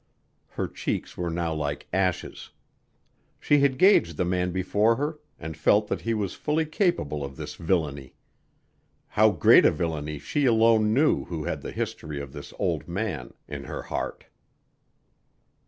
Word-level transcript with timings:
Her 0.49 0.67
cheeks 0.67 1.15
were 1.15 1.29
now 1.29 1.53
like 1.53 1.85
ashes. 1.93 2.49
She 3.39 3.59
had 3.59 3.77
gauged 3.77 4.17
the 4.17 4.25
man 4.25 4.51
before 4.51 4.95
her 4.95 5.19
and 5.39 5.55
felt 5.55 5.89
that 5.89 6.01
he 6.01 6.15
was 6.15 6.33
fully 6.33 6.65
capable 6.65 7.23
of 7.23 7.35
this 7.35 7.53
villainy. 7.53 8.15
How 9.09 9.29
great 9.29 9.63
a 9.63 9.69
villainy 9.69 10.17
she 10.17 10.45
alone 10.47 10.91
knew 10.91 11.25
who 11.25 11.43
had 11.43 11.61
the 11.61 11.71
history 11.71 12.19
of 12.19 12.33
this 12.33 12.51
old 12.57 12.87
man 12.87 13.35
in 13.47 13.65
her 13.65 13.83
heart. 13.83 14.25